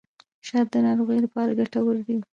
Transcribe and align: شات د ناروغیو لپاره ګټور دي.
شات 0.47 0.67
د 0.73 0.75
ناروغیو 0.85 1.25
لپاره 1.25 1.57
ګټور 1.59 1.95
دي. 2.07 2.17